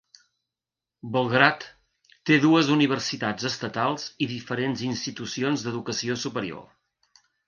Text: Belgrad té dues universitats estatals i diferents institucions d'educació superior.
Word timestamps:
Belgrad 1.15 1.65
té 2.29 2.37
dues 2.45 2.71
universitats 2.75 3.47
estatals 3.49 4.05
i 4.27 4.29
diferents 4.31 4.81
institucions 4.87 5.67
d'educació 5.67 6.17
superior. 6.23 6.65